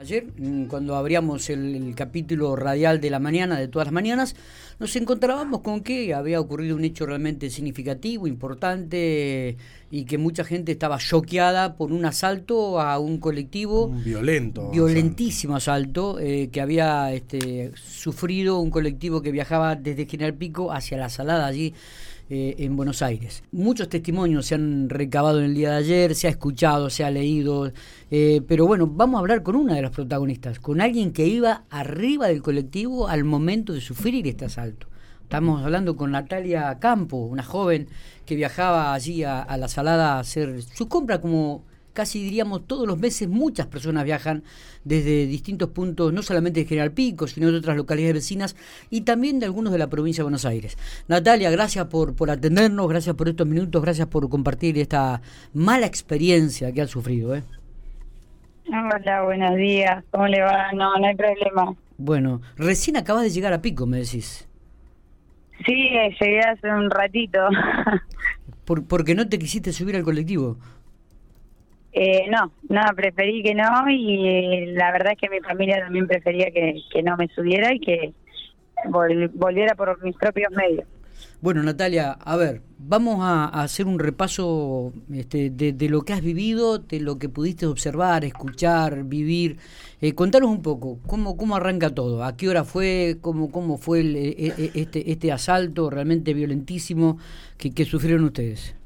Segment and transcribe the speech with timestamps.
[0.00, 4.34] Ayer, mm, cuando abríamos el, capítulo radial de la mañana, de todas las mañanas,
[4.78, 9.58] nos encontrábamos con que había ocurrido un hecho realmente significativo, importante,
[9.90, 13.88] y que mucha gente estaba choqueada por un asalto a un colectivo.
[13.88, 14.70] Un violento.
[14.70, 20.96] Violentísimo asalto, eh, que había este, sufrido un colectivo que viajaba desde General Pico hacia
[20.96, 21.74] la Salada allí
[22.32, 23.42] eh, en Buenos Aires.
[23.50, 27.10] Muchos testimonios se han recabado en el día de ayer, se ha escuchado, se ha
[27.10, 27.72] leído,
[28.12, 31.64] eh, pero bueno, vamos a hablar con una de las protagonistas, con alguien que iba
[31.70, 34.86] arriba del colectivo al momento de sufrir este asalto.
[35.24, 37.88] Estamos hablando con Natalia Campo, una joven
[38.24, 41.64] que viajaba allí a, a la salada a hacer su compra como
[42.00, 44.42] casi diríamos todos los meses muchas personas viajan
[44.84, 48.56] desde distintos puntos, no solamente de General Pico, sino de otras localidades vecinas
[48.88, 50.78] y también de algunos de la provincia de Buenos Aires.
[51.08, 55.20] Natalia, gracias por, por atendernos, gracias por estos minutos, gracias por compartir esta
[55.52, 57.36] mala experiencia que han sufrido.
[57.36, 57.42] ¿eh?
[58.68, 60.72] Hola, buenos días, ¿cómo le va?
[60.72, 61.76] No, no hay problema.
[61.98, 64.48] Bueno, recién acabas de llegar a Pico, me decís.
[65.66, 67.40] Sí, llegué hace un ratito.
[68.64, 70.56] ¿Por, ¿Porque no te quisiste subir al colectivo?
[71.92, 76.50] Eh, no, no, preferí que no y la verdad es que mi familia también prefería
[76.52, 78.12] que, no me subiera y que
[78.86, 80.86] volviera por mis propios medios.
[81.42, 86.78] Bueno, Natalia, a ver, vamos a, hacer un repaso este, de, lo que has vivido,
[86.78, 89.58] de lo que pudiste observar, escuchar, vivir.
[90.00, 92.24] Eh, contanos un poco, ¿cómo, ¿cómo arranca todo?
[92.24, 93.18] ¿A qué hora fue?
[93.20, 97.18] ¿Cómo, cómo fue el, e, e, este, este asalto realmente violentísimo
[97.58, 98.79] que, que sufrieron ustedes?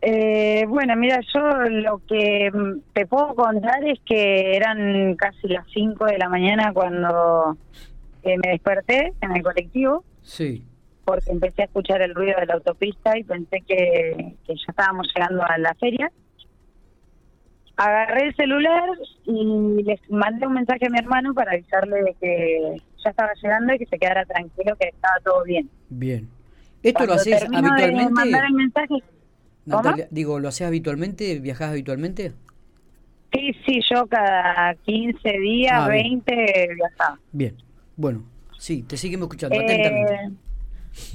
[0.00, 2.50] Eh, bueno, mira, yo lo que
[2.92, 7.56] te puedo contar es que eran casi las 5 de la mañana cuando
[8.22, 10.04] eh, me desperté en el colectivo.
[10.22, 10.64] Sí.
[11.04, 15.08] Porque empecé a escuchar el ruido de la autopista y pensé que, que ya estábamos
[15.14, 16.12] llegando a la feria.
[17.76, 18.88] Agarré el celular
[19.24, 23.74] y les mandé un mensaje a mi hermano para avisarle de que ya estaba llegando
[23.74, 25.70] y que se quedara tranquilo, que estaba todo bien.
[25.88, 26.28] Bien.
[26.82, 28.12] ¿Esto lo haces habitualmente?
[28.12, 28.94] Mandar el mensaje,
[30.10, 31.38] digo, ¿lo haces habitualmente?
[31.40, 32.32] ¿Viajas habitualmente?
[33.32, 37.18] Sí, sí, yo cada 15 días, 20 ah, viajaba.
[37.32, 37.56] Bien,
[37.96, 38.24] bueno,
[38.58, 40.36] sí, te seguimos escuchando eh, atentamente.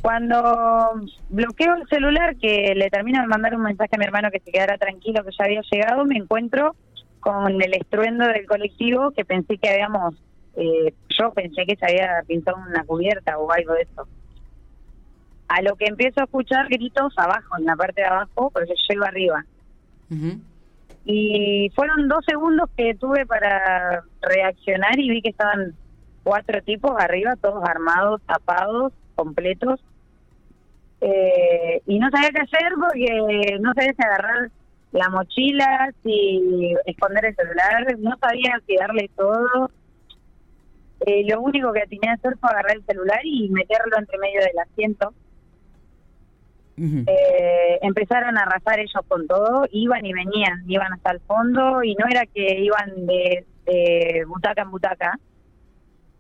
[0.02, 0.94] Cuando
[1.30, 4.52] bloqueo el celular, que le termino de mandar un mensaje a mi hermano que se
[4.52, 6.76] quedara tranquilo, que ya había llegado, me encuentro
[7.20, 10.16] con el estruendo del colectivo que pensé que habíamos,
[10.56, 14.08] eh, yo pensé que se había pintado una cubierta o algo de eso
[15.48, 19.04] a lo que empiezo a escuchar gritos abajo, en la parte de abajo, porque llego
[19.06, 19.46] arriba.
[21.06, 25.74] Y fueron dos segundos que tuve para reaccionar y vi que estaban
[26.24, 29.80] cuatro tipos arriba, todos armados, tapados, completos.
[31.02, 34.52] Eh, y no sabía qué hacer porque no sabía si agarrar
[34.94, 39.72] la mochila, si esconder el celular, no sabía si darle todo.
[41.06, 44.40] Eh, lo único que tenía que hacer fue agarrar el celular y meterlo entre medio
[44.40, 45.14] del asiento
[46.78, 51.96] eh, empezaron a arrasar ellos con todo, iban y venían, iban hasta el fondo y
[51.96, 53.46] no era que iban de,
[54.28, 55.20] butaca en butaca,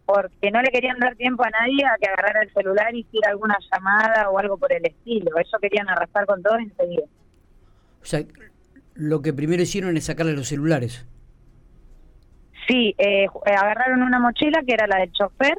[0.05, 3.31] porque no le querían dar tiempo a nadie a que agarrara el celular y hiciera
[3.31, 5.37] alguna llamada o algo por el estilo.
[5.37, 7.05] Ellos querían arrasar con todo enseguida.
[8.01, 8.21] O sea,
[8.95, 11.07] lo que primero hicieron es sacarle los celulares.
[12.67, 15.57] Sí, eh, agarraron una mochila que era la del chofer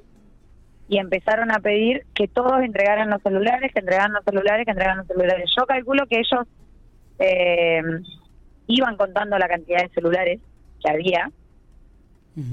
[0.89, 4.99] y empezaron a pedir que todos entregaran los celulares, que entregaran los celulares, que entregaran
[4.99, 5.50] los celulares.
[5.56, 6.47] Yo calculo que ellos
[7.19, 7.83] eh,
[8.67, 10.41] iban contando la cantidad de celulares
[10.83, 11.31] que había.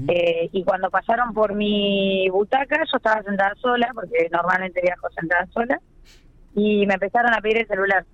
[0.08, 5.46] eh, y cuando pasaron por mi butaca, yo estaba sentada sola, porque normalmente viajo sentada
[5.52, 5.80] sola,
[6.54, 8.04] y me empezaron a pedir el celular.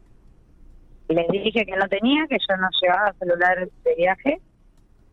[1.08, 4.40] Les dije que no tenía, que yo no llevaba celular de viaje,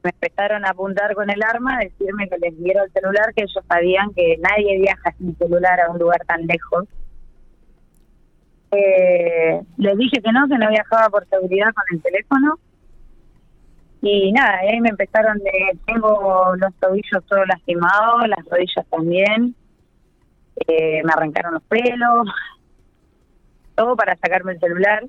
[0.05, 3.65] me empezaron a apuntar con el arma, decirme que les diera el celular, que ellos
[3.67, 6.85] sabían que nadie viaja sin celular a un lugar tan lejos.
[8.69, 12.59] Eh, les dije que no, que no viajaba por seguridad con el teléfono.
[14.03, 19.55] Y nada, ahí me empezaron de, tengo los tobillos todos lastimados, las rodillas también,
[20.67, 22.27] eh, me arrancaron los pelos,
[23.73, 25.03] todo para sacarme el celular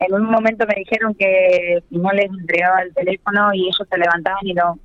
[0.00, 3.98] en un momento me dijeron que si no les entregaba el teléfono y ellos se
[3.98, 4.78] levantaban y lo,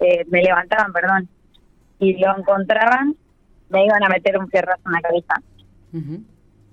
[0.00, 1.28] eh, me levantaban, perdón,
[1.98, 3.16] y lo encontraban,
[3.70, 5.34] me iban a meter un fierrazo en la cabeza.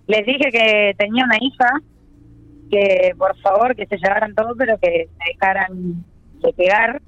[0.08, 1.70] Les dije que tenía una hija,
[2.70, 6.04] que por favor que se llevaran todo, pero que me dejaran
[6.42, 7.02] de pegar.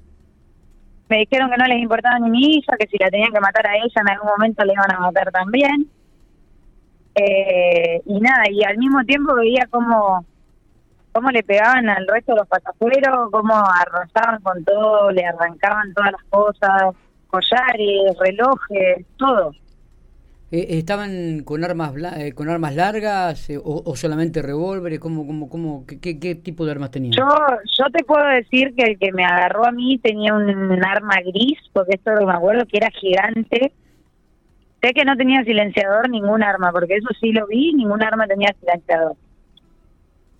[1.08, 3.66] Me dijeron que no les importaba ni mi hija, que si la tenían que matar
[3.66, 5.86] a ella en algún momento le iban a matar también.
[7.14, 10.24] Eh, y nada, y al mismo tiempo veía como
[11.18, 16.12] cómo le pegaban al resto de los pasajeros, cómo arrasaban con todo, le arrancaban todas
[16.12, 16.94] las cosas,
[17.26, 19.50] collares, relojes, todo.
[20.52, 25.00] Eh, ¿Estaban con armas eh, con armas largas eh, o, solamente revólveres?
[25.00, 27.14] ¿Cómo, cómo, cómo, qué, qué, tipo de armas tenían?
[27.14, 27.26] Yo,
[27.76, 31.58] yo te puedo decir que el que me agarró a mí tenía un, arma gris,
[31.72, 33.72] porque esto me acuerdo que era gigante.
[34.80, 38.54] Sé que no tenía silenciador ningún arma, porque eso sí lo vi, ningún arma tenía
[38.60, 39.16] silenciador.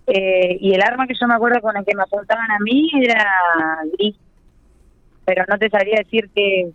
[0.09, 3.27] Y el arma que yo me acuerdo con el que me apuntaban a mí era
[3.97, 4.17] gris,
[5.25, 6.73] pero no te sabría decir que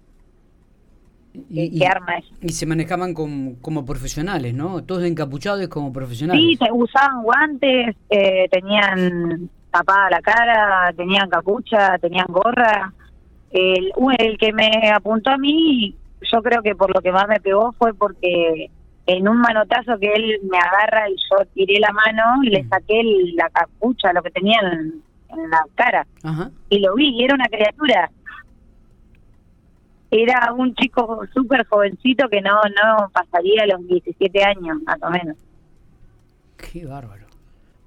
[1.49, 2.25] y, qué arma es.
[2.41, 4.83] Y se manejaban como profesionales, ¿no?
[4.83, 6.43] Todos encapuchados como profesionales.
[6.43, 12.93] Sí, se usaban guantes, eh, tenían tapada la cara, tenían capucha, tenían gorra.
[13.51, 17.39] El, el que me apuntó a mí, yo creo que por lo que más me
[17.39, 18.69] pegó fue porque
[19.05, 22.69] en un manotazo que él me agarra y yo tiré la mano y le mm.
[22.69, 23.01] saqué
[23.35, 25.03] la capucha, lo que tenía en,
[25.49, 26.05] la cara.
[26.69, 28.11] Y lo vi, y era una criatura
[30.15, 35.37] era un chico súper jovencito que no no pasaría los 17 años, más o menos.
[36.57, 37.25] Qué bárbaro,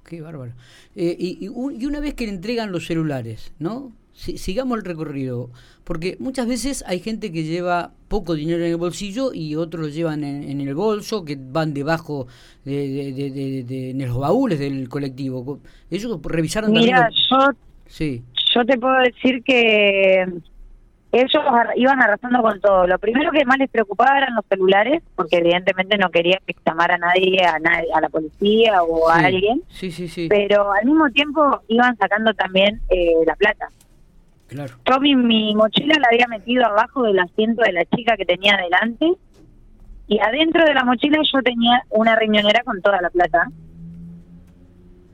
[0.05, 0.51] qué bárbaro.
[0.95, 3.93] Eh, y, y, una vez que le entregan los celulares, ¿no?
[4.17, 5.49] Sigamos el recorrido,
[5.83, 9.89] porque muchas veces hay gente que lleva poco dinero en el bolsillo y otros lo
[9.89, 12.27] llevan en, el bolso, que van debajo
[12.65, 15.59] de, de, en los baúles del colectivo.
[15.91, 17.37] ¿Ellos revisaron Mira, yo,
[17.85, 18.23] sí.
[18.53, 20.25] yo te puedo decir que
[21.11, 21.43] ellos
[21.75, 22.87] iban arrasando con todo.
[22.87, 26.95] Lo primero que más les preocupaba eran los celulares, porque evidentemente no querían que llamara
[26.95, 29.61] a nadie, a nadie, a la policía o a alguien.
[29.69, 30.27] Sí, sí, sí.
[30.27, 33.69] Pero al mismo tiempo iban sacando también eh, la plata.
[34.47, 34.75] Claro.
[34.85, 39.13] Yo mi, mochila la había metido abajo del asiento de la chica que tenía adelante
[40.07, 43.49] y adentro de la mochila yo tenía una riñonera con toda la plata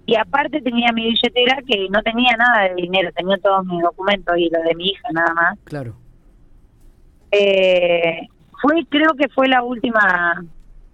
[0.05, 4.37] y aparte tenía mi billetera que no tenía nada de dinero, tenía todos mis documentos
[4.37, 5.59] y lo de mi hija nada más.
[5.63, 5.95] Claro.
[7.31, 8.27] Eh,
[8.61, 10.43] fue, creo que fue la última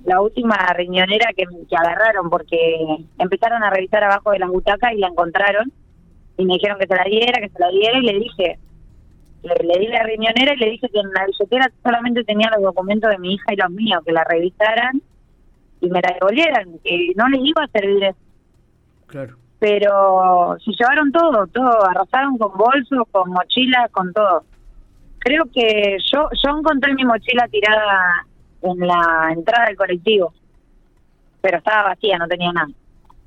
[0.06, 2.57] la última riñonera que, que agarraron porque
[3.18, 5.74] empezaron a revisar abajo de las butacas y la encontraron
[6.39, 8.59] y me dijeron que se la diera, que se la diera y le dije,
[9.44, 13.12] le, di la riñonera y le dije que en la billetera solamente tenía los documentos
[13.12, 15.01] de mi hija y los míos, que la revisaran
[15.81, 18.18] y me la devolvieran, que no les iba a servir eso
[19.07, 19.36] Claro.
[19.59, 24.44] Pero se llevaron todo, todo, arrasaron con bolsos, con mochilas, con todo.
[25.18, 28.25] Creo que yo yo encontré mi mochila tirada
[28.62, 30.33] en la entrada del colectivo,
[31.42, 32.69] pero estaba vacía, no tenía nada.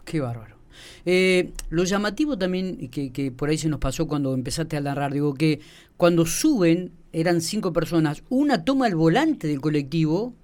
[0.07, 0.62] Qué bárbaro.
[1.05, 5.13] Eh, lo llamativo también, que, que por ahí se nos pasó cuando empezaste a narrar,
[5.13, 5.61] digo que
[5.97, 10.35] cuando suben, eran cinco personas, una toma el volante del colectivo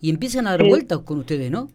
[0.00, 1.68] y empiezan a dar vueltas con ustedes, ¿no?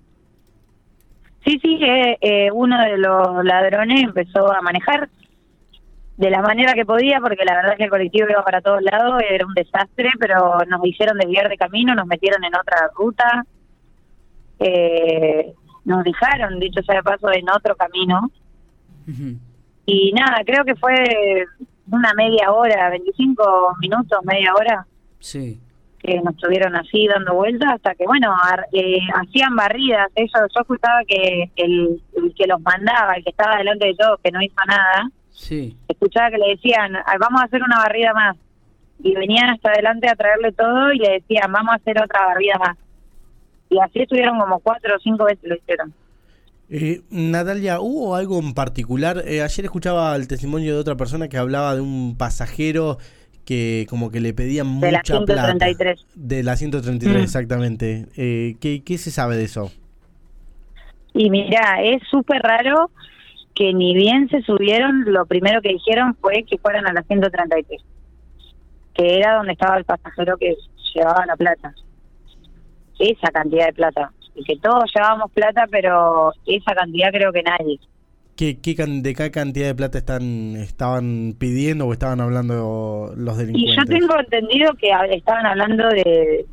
[1.46, 5.10] Sí, sí, eh, eh, uno de los ladrones empezó a manejar
[6.18, 8.82] de la manera que podía, porque la verdad es que el colectivo iba para todos
[8.82, 13.46] lados, era un desastre, pero nos hicieron desviar de camino, nos metieron en otra ruta,
[14.60, 15.54] eh,
[15.86, 18.30] nos dejaron, dicho sea de paso, en otro camino.
[19.86, 21.46] Y nada, creo que fue
[21.92, 24.86] una media hora, 25 minutos, media hora.
[25.20, 25.60] Sí
[26.06, 28.34] que nos estuvieron así dando vueltas hasta que, bueno,
[28.72, 30.08] eh, hacían barridas.
[30.16, 32.02] Ellos, yo escuchaba que el,
[32.38, 35.76] que los mandaba, el que estaba delante de todos, que no hizo nada, sí.
[35.88, 38.38] escuchaba que le decían, vamos a hacer una barrida más.
[39.00, 42.58] Y venían hasta adelante a traerle todo y le decían, vamos a hacer otra barrida
[42.60, 42.78] más.
[43.76, 45.94] Y así estuvieron como cuatro o cinco veces lo hicieron.
[46.70, 49.22] Eh, Natalia, ¿hubo algo en particular?
[49.28, 52.98] Eh, ayer escuchaba el testimonio de otra persona que hablaba de un pasajero
[53.46, 56.02] que como que le pedían mucha la 133.
[56.02, 56.12] plata.
[56.16, 57.24] De la 133, mm.
[57.24, 58.06] exactamente.
[58.16, 59.72] Eh, ¿qué, ¿Qué se sabe de eso?
[61.14, 62.90] Y mira, es súper raro
[63.56, 67.82] que ni bien se subieron, lo primero que dijeron fue que fueran a la 133,
[68.94, 70.56] que era donde estaba el pasajero que
[70.94, 71.76] llevaba la plata.
[73.00, 74.12] Esa cantidad de plata.
[74.36, 77.80] Y que todos llevábamos plata, pero esa cantidad creo que nadie.
[78.36, 83.74] ¿Qué, qué, ¿De qué cantidad de plata están estaban pidiendo o estaban hablando los delincuentes?
[83.74, 86.46] Y yo tengo entendido que estaban hablando de,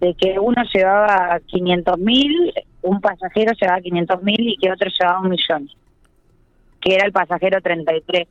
[0.00, 5.20] de que uno llevaba 500 mil, un pasajero llevaba 500 mil y que otro llevaba
[5.20, 5.68] un millón,
[6.80, 8.26] que era el pasajero 33.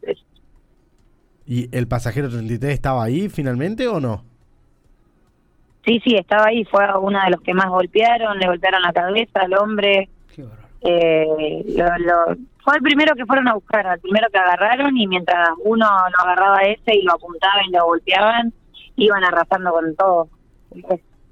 [1.46, 4.24] ¿Y el pasajero 33 estaba ahí finalmente o no?
[5.86, 9.42] Sí, sí, estaba ahí, fue uno de los que más golpearon, le golpearon la cabeza
[9.42, 10.10] al hombre.
[10.36, 10.44] Qué
[10.82, 15.50] eh, lo, fue el primero que fueron a buscar, el primero que agarraron y mientras
[15.64, 18.52] uno lo agarraba a ese y lo apuntaban y lo golpeaban,
[18.96, 20.30] iban arrasando con todo.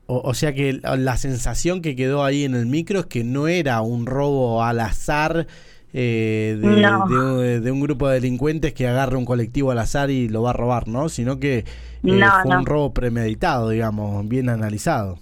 [0.05, 3.81] O, sea que la sensación que quedó ahí en el micro es que no era
[3.81, 5.47] un robo al azar
[5.93, 7.37] eh, de, No.
[7.37, 10.49] de- de un grupo de delincuentes que agarra un colectivo al azar y lo va
[10.49, 11.07] a robar, ¿no?
[11.09, 11.65] Sino que eh,
[12.01, 12.59] No, fue no.
[12.59, 15.19] un robo premeditado, digamos, bien analizado.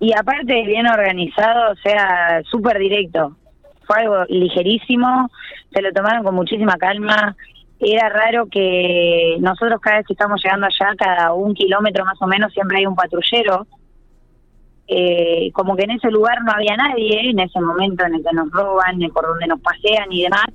[0.00, 3.36] Y aparte, bien organizado, o sea, súper directo.
[3.86, 5.30] Fue algo ligerísimo,
[5.72, 7.36] se lo tomaron con muchísima calma.
[7.78, 12.26] Era raro que nosotros cada vez que estamos llegando allá, cada un kilómetro más o
[12.26, 13.66] menos, siempre hay un patrullero.
[14.92, 18.34] Eh, como que en ese lugar no había nadie, en ese momento en el que
[18.34, 20.46] nos roban, por donde nos pasean y demás,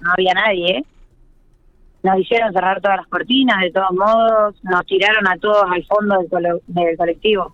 [0.00, 0.82] no había nadie.
[2.02, 6.24] Nos hicieron cerrar todas las cortinas, de todos modos, nos tiraron a todos al fondo
[6.30, 7.52] del, del colectivo.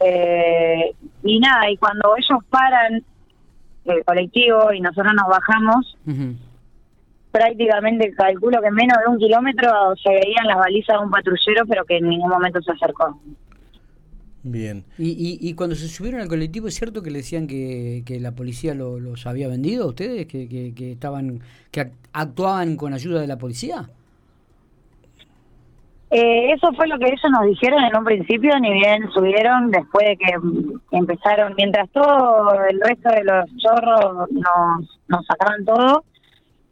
[0.00, 3.04] Eh, y nada, y cuando ellos paran
[3.84, 6.34] el colectivo y nosotros nos bajamos, Ujú.
[7.30, 9.70] prácticamente calculo que en menos de un kilómetro
[10.02, 13.20] se veían las balizas de un patrullero, pero que en ningún momento se acercó.
[14.44, 14.84] Bien.
[14.98, 18.20] Y, y, y cuando se subieron al colectivo, ¿es cierto que le decían que, que
[18.20, 20.26] la policía lo- los había vendido a ustedes?
[20.26, 21.40] ¿Que, que, que estaban
[21.70, 23.88] que ac- actuaban con ayuda de la policía?
[26.10, 30.06] Eh, eso fue lo que ellos nos dijeron en un principio, ni bien subieron, después
[30.06, 30.32] de que
[30.92, 36.04] empezaron, mientras todo el resto de los chorros nos, nos sacaban todo,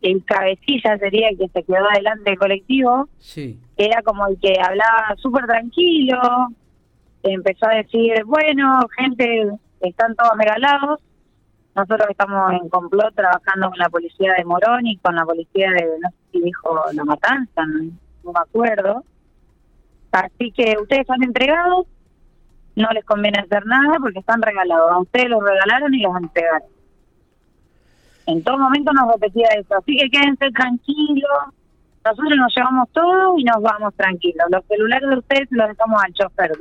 [0.01, 3.59] el cabecilla sería el que se quedó adelante del colectivo, Sí.
[3.77, 6.19] era como el que hablaba súper tranquilo,
[7.23, 11.01] empezó a decir, bueno, gente, están todos regalados,
[11.77, 15.87] nosotros estamos en complot trabajando con la policía de Morón y con la policía de,
[16.01, 19.05] no sé si dijo La Matanza, no, me acuerdo.
[20.11, 21.87] Así que ustedes están entregados,
[22.77, 24.91] no les conviene hacer nada porque están regalados.
[24.91, 26.69] A ustedes los regalaron y los entregaron.
[28.25, 29.77] En todo momento nos repetía eso.
[29.77, 31.31] Así que quédense tranquilos.
[32.07, 34.47] Nosotros nos llevamos todo y nos vamos tranquilos.
[34.51, 36.53] Los celulares de ustedes los dejamos al chofer.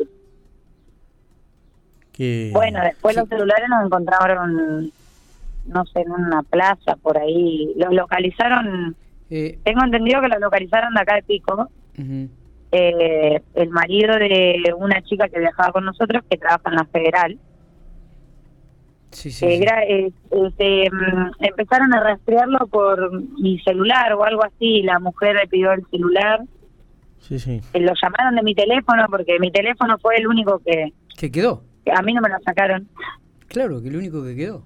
[2.15, 4.91] Que, Bueno, después los celulares nos encontraron,
[5.67, 7.73] no sé, en una plaza por ahí.
[7.75, 8.95] Los localizaron,
[9.29, 11.69] Eh, tengo entendido que los localizaron de acá de Pico.
[12.71, 17.37] eh, el marido de una chica que viajaba con nosotros que trabaja en la federal.
[19.11, 24.81] Sí, sí, Eh, eh, este, mm, empezaron a rastrearlo por mi celular o algo así.
[24.83, 26.41] La mujer le pidió el celular.
[27.19, 27.61] Sí, sí.
[27.73, 31.63] Eh, lo llamaron de mi teléfono porque mi teléfono fue el único que, ¿Qué quedó?
[31.93, 32.87] A mí no me lo sacaron.
[33.47, 34.63] Claro, que el único que quedó.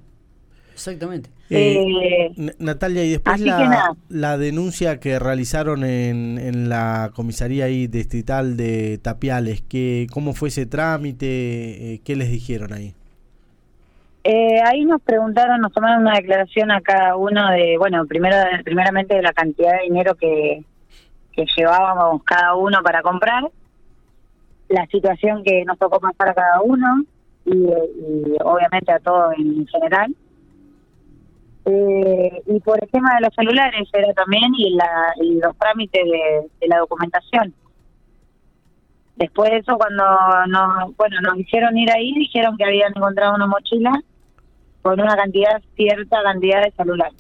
[0.74, 1.30] Exactamente.
[1.50, 7.88] Eh, Eh, Natalia, y después la, la denuncia que realizaron en, en la comisaría ahí
[7.88, 11.26] distrital de Tapiales, que, ¿cómo fue ese trámite?
[11.94, 12.94] Eh, ¿Qué les dijeron ahí?
[14.24, 19.16] Eh, ahí nos preguntaron, nos tomaron una declaración a cada uno de, bueno, primero primeramente
[19.16, 20.64] de la cantidad de dinero que,
[21.32, 23.44] que llevábamos cada uno para comprar,
[24.70, 27.04] la situación que nos tocó pasar a cada uno
[27.46, 27.66] y,
[28.44, 30.16] obviamente a todos en general.
[31.66, 36.04] Eh, y por el tema de los celulares era también y, la, y los trámites
[36.04, 37.54] de, la documentación.
[39.18, 40.04] Después de eso, cuando
[40.48, 43.92] nos, bueno, nos hicieron ir ahí, dijeron que habían encontrado una mochila
[44.82, 47.12] con una cantidad, cierta cantidad de celular.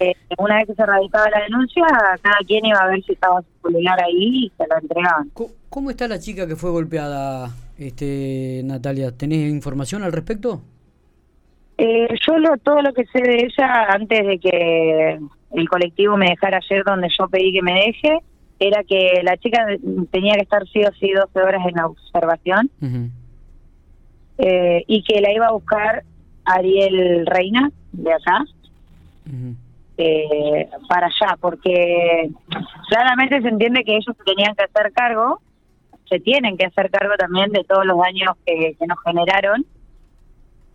[0.00, 1.84] Eh, una vez que se radicaba la denuncia,
[2.22, 5.30] cada quien iba a ver si estaba su celular ahí y se lo entregaban.
[5.68, 9.12] ¿Cómo está la chica que fue golpeada, este Natalia?
[9.12, 10.62] ¿Tenés información al respecto?
[11.78, 15.18] Eh, yo lo, todo lo que sé de ella, antes de que
[15.52, 18.18] el colectivo me dejara ayer donde yo pedí que me deje,
[18.58, 19.66] era que la chica
[20.10, 22.70] tenía que estar sí o sí 12 horas en observación
[24.38, 26.04] eh, y que la iba a buscar
[26.44, 28.44] Ariel Reina, de acá,
[29.26, 29.54] Ujú.
[29.96, 32.30] Eh, para allá, porque
[32.88, 35.40] claramente se entiende que ellos se tenían que hacer cargo,
[36.08, 39.64] se tienen que hacer cargo también de todos los daños que, que nos generaron,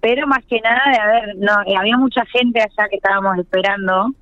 [0.02, 4.14] pero más que nada de haber, no, eh, había mucha gente allá que estábamos esperando,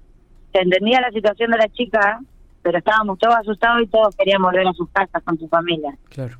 [0.52, 2.20] se entendía la situación de la chica,
[2.64, 5.96] pero estábamos todos asustados y todos querían volver a sus casas con su familia.
[6.10, 6.38] Claro.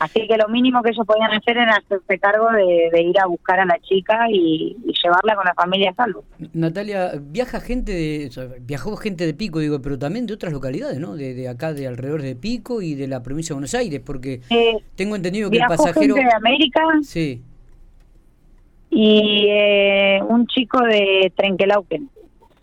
[0.00, 3.26] Así que lo mínimo que ellos podían hacer era hacerse cargo de, de ir a
[3.26, 6.24] buscar a la chica y llevarla con la familia a salvo.
[6.52, 10.52] Natalia, viaja gente de, o sea, viajó gente de Pico, digo, pero también de otras
[10.52, 11.16] localidades, ¿no?
[11.16, 14.40] De, de acá, de alrededor de Pico y de la provincia de Buenos Aires, porque
[14.50, 16.14] Eh, tengo entendido que el pasajero...
[16.14, 17.42] gente de América Sí,
[18.90, 22.08] y eh, un chico de Trenquelauquen.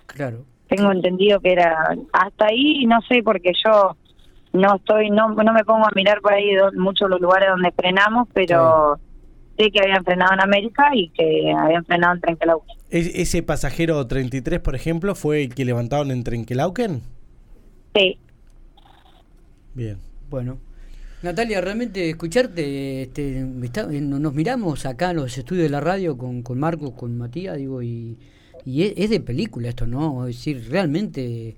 [0.08, 0.46] claro.
[0.68, 3.96] Tengo entendido que era hasta ahí, no sé, porque yo
[4.54, 7.72] no estoy, no, no me pongo a mirar por ahí do- muchos los lugares donde
[7.72, 8.98] frenamos, pero
[9.58, 12.78] sé que habían frenado en América y que habían frenado en Trenquelauquen.
[12.90, 17.02] ¿Es- ¿Ese pasajero 33, por ejemplo, fue el que levantaron en Trenquelauquen?
[17.96, 18.18] Sí,
[19.74, 19.98] Bien.
[20.30, 20.58] Bueno.
[21.22, 26.44] Natalia, realmente escucharte, este, eh, nos miramos acá en los estudios de la radio con,
[26.44, 28.18] con Marcos, con Matías, digo, y,
[28.64, 30.28] y es, de película esto, ¿no?
[30.28, 31.56] Es decir, realmente...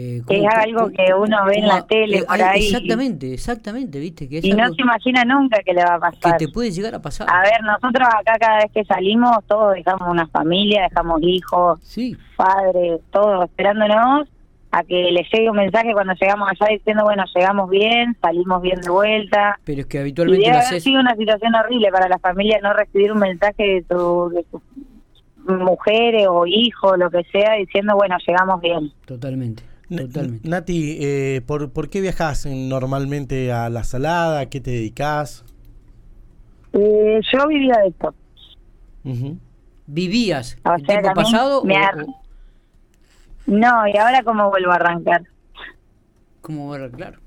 [0.00, 2.66] Eh, es algo que uno ve en la tele por ahí.
[2.66, 4.28] Exactamente, exactamente, viste.
[4.28, 6.36] Que y no se imagina nunca que le va a pasar.
[6.36, 7.26] Que te puede llegar a pasar.
[7.28, 11.80] A ver, nosotros acá cada vez que salimos, todos dejamos una familia, dejamos hijos,
[12.36, 14.28] padres, todos esperándonos
[14.70, 18.80] a que les llegue un mensaje cuando llegamos allá diciendo, bueno, llegamos bien, salimos bien
[18.80, 19.58] de vuelta.
[19.64, 22.72] Pero es que habitualmente y debe haber sido una situación horrible para la familia no
[22.72, 24.62] recibir un mensaje de, tu, de sus
[25.58, 28.92] mujeres o hijos, lo que sea, diciendo, bueno, llegamos bien.
[29.06, 29.64] Totalmente.
[29.88, 30.48] Totalmente.
[30.48, 34.40] Nati, eh, ¿por, ¿por qué viajas normalmente a la salada?
[34.40, 35.44] ¿A qué te dedicas?
[36.74, 38.14] Eh, yo vivía de esto.
[39.86, 41.62] ¿Vivías el tiempo pasado?
[43.46, 45.22] No, y ahora cómo vuelvo a arrancar.
[46.42, 46.94] ¿Cómo vuelvo?
[46.94, 47.18] Claro,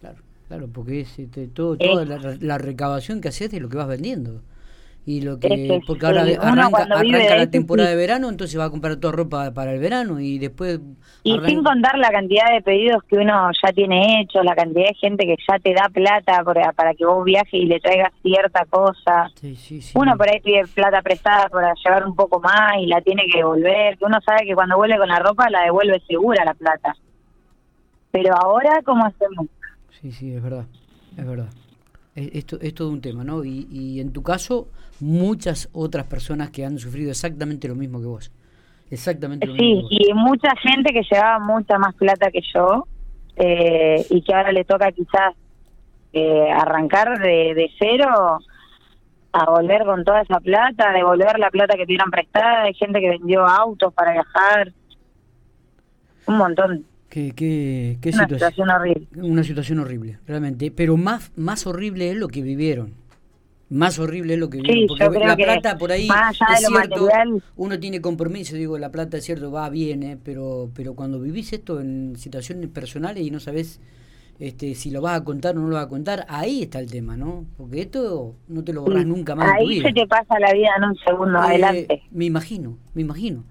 [0.00, 3.76] claro, claro, porque es este, todo, toda la, la, recabación que haces de lo que
[3.76, 4.40] vas vendiendo
[5.08, 9.14] y lo que porque ahora arranca, la temporada de verano entonces va a comprar toda
[9.14, 10.80] ropa para el verano y después
[11.22, 14.94] y sin contar la cantidad de pedidos que uno ya tiene hecho la cantidad de
[14.94, 18.66] gente que ya te da plata para, para que vos viajes y le traigas cierta
[18.66, 19.30] cosa.
[19.94, 23.38] Uno por ahí pide plata prestada para llevar un poco más y la tiene que
[23.38, 26.94] devolver que uno sabe que cuando vuelve con la ropa la devuelve segura la plata.
[28.10, 29.46] Pero ahora cómo hacemos
[30.02, 30.66] sí sí es verdad
[31.16, 31.48] es verdad.
[32.14, 33.44] Esto es todo un tema, ¿no?
[33.44, 34.68] Y, y, en tu caso,
[35.00, 38.32] muchas otras personas que han sufrido exactamente lo mismo que vos.
[38.90, 39.88] Exactamente lo mismo.
[39.88, 42.86] Sí, y mucha gente que llevaba mucha más plata que yo
[43.36, 45.34] eh, y que ahora le toca quizás
[46.12, 48.40] eh, arrancar de, de cero
[49.32, 52.62] a volver con toda esa plata, devolver la plata que tuvieron prestada.
[52.62, 54.72] Hay gente que vendió autos para viajar.
[56.26, 56.84] Un montón.
[57.08, 59.08] Qué, qué, qué una situación, horrible.
[59.16, 60.70] Una situación horrible, realmente.
[60.70, 62.94] Pero más, más horrible es lo que vivieron.
[63.70, 64.96] Más horrible es lo que vivieron.
[64.98, 67.08] porque la plata por ahí es cierto,
[67.56, 71.80] uno tiene compromiso, digo, la plata es cierto, va, viene, pero, pero cuando vivís esto
[71.80, 73.80] en situaciones personales y no sabes
[74.38, 76.90] este, si lo vas a contar o no lo vas a contar, ahí está el
[76.90, 77.44] tema, ¿no?
[77.56, 79.52] Porque esto no te lo borras nunca más.
[79.52, 79.88] Ahí en tu vida.
[79.88, 82.02] se te pasa la vida en un segundo, eh, adelante.
[82.12, 83.44] Me imagino, me imagino.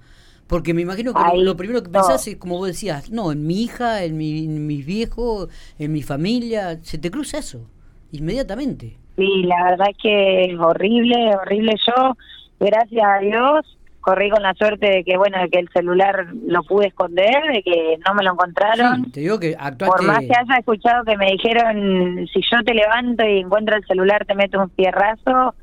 [0.48, 3.64] Porque me imagino que lo, primero que pensás es, como vos decías, no, en mi
[3.64, 7.70] hija, en, mi, en mis viejos, en mi familia, se te cruza eso,
[8.14, 8.98] inmediatamente.
[9.18, 11.74] Sí, la verdad es que es horrible, horrible.
[11.88, 12.16] Yo,
[12.60, 16.64] gracias a Dios, corrí con la suerte de que, bueno, de que el celular lo
[16.64, 19.12] pude esconder, de que no me lo encontraron.
[19.12, 19.98] te digo que actuaste...
[19.98, 23.86] Por más que haya escuchado que me dijeron, si yo te levanto y encuentro el
[23.86, 25.56] celular, te meto un fierrazo,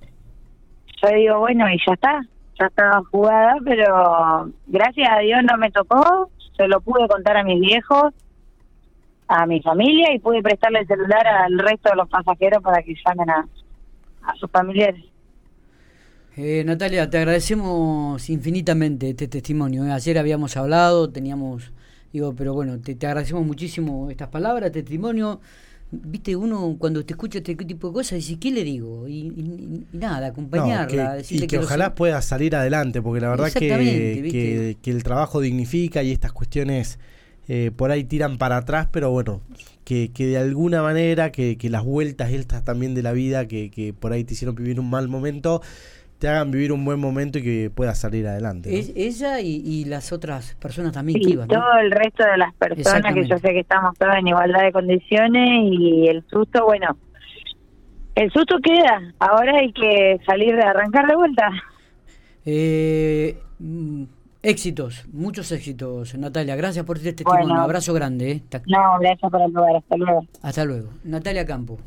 [1.02, 2.20] yo digo, bueno, y ya está,
[2.58, 7.44] ya estaba jugada, pero gracias a Dios no me tocó, se lo pude contar a
[7.44, 8.12] mis viejos,
[9.28, 12.94] a mi familia y pude prestarle el celular al resto de los pasajeros para que
[13.06, 13.46] llamen a,
[14.22, 15.04] a sus familiares.
[16.36, 19.84] Eh, Natalia, te agradecemos infinitamente este testimonio.
[19.86, 19.92] ¿eh?
[19.92, 21.72] Ayer habíamos hablado, teníamos,
[22.12, 25.40] digo, pero bueno, te, te agradecemos muchísimo estas palabras, este testimonio
[26.02, 29.08] viste, uno cuando te escucha este tipo de cosas dice, ¿qué le digo?
[29.08, 31.18] Y, nada, acompañarla.
[31.28, 36.12] y que, ojalá pueda salir adelante, porque la verdad que, que, el trabajo dignifica y
[36.12, 36.98] estas cuestiones
[37.48, 39.40] eh, por ahí tiran para atrás, pero bueno,
[39.84, 43.70] que, que de alguna manera, que, que las vueltas estas también de la vida, que,
[43.70, 45.60] que por ahí te hicieron vivir un mal momento,
[46.18, 48.78] te hagan vivir un buen momento y que puedas salir adelante.
[48.78, 51.48] Es, ella y, las otras personas también que iban.
[51.48, 54.72] Todo el resto de las personas que yo sé que estamos todas en igualdad de
[54.72, 56.96] condiciones y el susto, bueno,
[58.14, 59.12] el susto queda.
[59.18, 61.50] Ahora hay que salir de arrancar de vuelta.
[62.46, 63.38] Eh,
[64.44, 66.56] éxitos, muchos éxitos, Natalia.
[66.56, 67.54] Gracias por este testimonio.
[67.54, 68.30] Un abrazo grande.
[68.30, 68.42] Eh.
[68.66, 69.76] No, gracias por el lugar.
[69.76, 70.26] Hasta luego.
[70.42, 70.90] Hasta luego.
[71.04, 71.78] Natalia Campo.